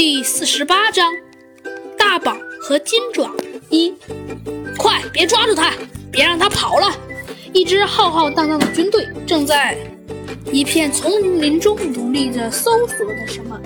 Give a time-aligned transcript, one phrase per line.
[0.00, 1.12] 第四十八章，
[1.98, 3.30] 大宝和金爪
[3.68, 3.92] 一，
[4.78, 5.74] 快别抓住他，
[6.10, 6.90] 别让他跑了！
[7.52, 9.76] 一支浩浩荡荡的军队正在
[10.50, 13.60] 一片丛林中努力着搜索着什么，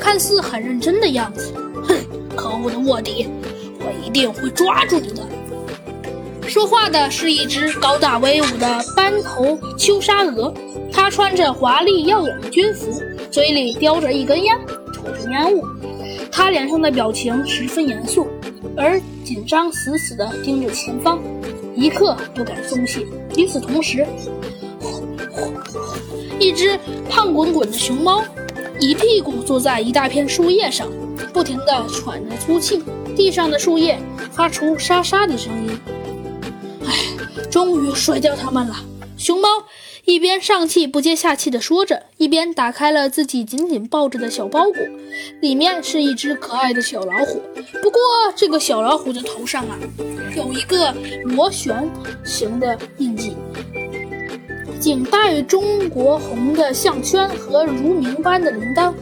[0.00, 1.52] 看似很认真的样子。
[1.82, 1.96] 哼，
[2.36, 3.26] 可恶的卧底，
[3.80, 5.26] 我一定会抓住你的！
[6.48, 10.54] 说话的是一只高大威武的斑头秋沙鹅，
[10.92, 13.02] 它穿着华丽耀眼的军服，
[13.32, 14.56] 嘴里叼着一根烟。
[15.30, 15.64] 烟雾，
[16.30, 18.26] 他脸上的表情十分严肃，
[18.76, 21.18] 而紧张死死地盯着前方，
[21.74, 23.06] 一刻不敢松懈。
[23.36, 24.06] 与此同时，
[26.38, 28.22] 一只胖滚滚的熊猫
[28.80, 30.88] 一屁股坐在一大片树叶上，
[31.32, 32.82] 不停地喘着粗气，
[33.16, 33.98] 地上的树叶
[34.32, 35.78] 发出沙沙的声音。
[36.86, 36.94] 唉，
[37.50, 38.76] 终于甩掉它们了，
[39.16, 39.48] 熊猫。
[40.04, 44.76] 一边上气不接下气地说着，一边打开了自己紧紧抱着的小包裹，
[45.40, 47.42] 里面是一只可爱的小老虎。
[47.82, 48.00] 不过，
[48.36, 49.76] 这个小老虎的头上啊，
[50.36, 51.90] 有一个螺旋
[52.24, 53.36] 形的印记，
[54.78, 58.94] 颈带中国红的项圈和如明般的铃铛。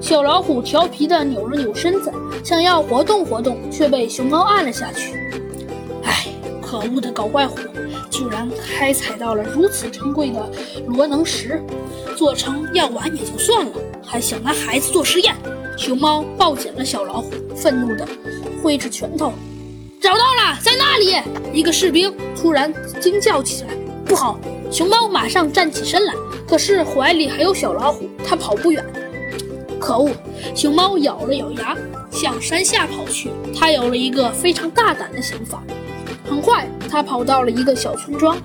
[0.00, 2.12] 小老虎调皮地扭了扭身子，
[2.44, 5.12] 想要活动活动，却被熊猫按了下去。
[6.02, 6.26] 唉，
[6.60, 7.58] 可恶的搞怪虎！
[8.10, 10.50] 居然开采到了如此珍贵的
[10.86, 11.62] 罗能石，
[12.16, 13.72] 做成药丸也就算了，
[14.04, 15.34] 还想拿孩子做实验。
[15.76, 18.06] 熊猫抱紧了小老虎，愤怒地
[18.62, 19.32] 挥着拳头。
[20.00, 21.16] 找到了，在那里！
[21.52, 23.68] 一个士兵突然惊叫起来
[24.06, 24.38] ：“不好！”
[24.70, 26.14] 熊猫马上站起身来，
[26.46, 28.84] 可是怀里还有小老虎，它跑不远。
[29.80, 30.10] 可恶！
[30.54, 31.76] 熊猫咬了咬牙，
[32.10, 33.30] 向山下跑去。
[33.54, 35.62] 它有了一个非常大胆的想法。
[36.28, 38.36] 很快，他跑到了一个小村庄，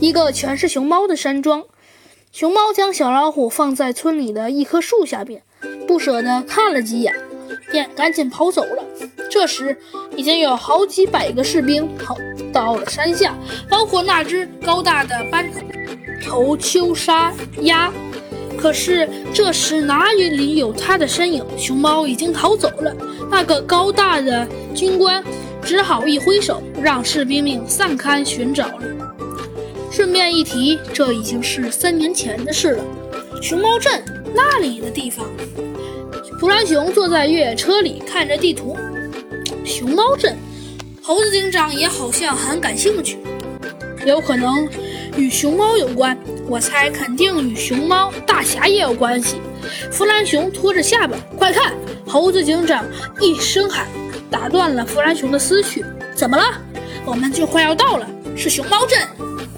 [0.00, 1.64] 一个全是熊猫的山庄。
[2.30, 5.42] 熊猫将小老虎放在村里的一棵树下边，
[5.86, 7.14] 不舍得看了几眼，
[7.70, 8.84] 便赶紧跑走了。
[9.30, 9.76] 这时，
[10.16, 12.16] 已经有好几百个士兵跑
[12.52, 13.36] 到了山下，
[13.68, 15.50] 包括那只高大的斑
[16.24, 17.92] 头秋沙鸭。
[18.56, 21.44] 可是，这时哪里有它的身影？
[21.58, 22.96] 熊猫已经逃走了。
[23.30, 25.22] 那个高大的军官。
[25.64, 28.82] 只好一挥手，让士兵们散开寻找了。
[29.90, 32.84] 顺便一提，这已经是三年前的事了。
[33.40, 34.02] 熊猫镇
[34.34, 35.26] 那里的地方，
[36.38, 38.76] 弗兰熊坐在越野车里看着地图。
[39.64, 40.36] 熊猫镇，
[41.02, 43.18] 猴子警长也好像很感兴趣，
[44.04, 44.68] 有可能
[45.16, 46.18] 与熊猫有关。
[46.46, 49.36] 我猜肯定与熊猫大侠也有关系。
[49.90, 51.72] 弗兰熊拖着下巴，快看！
[52.06, 52.84] 猴子警长
[53.20, 53.86] 一声喊。
[54.34, 55.84] 打断了弗兰熊的思绪。
[56.16, 56.42] 怎么了？
[57.06, 58.06] 我们就快要到了，
[58.36, 58.98] 是熊猫镇。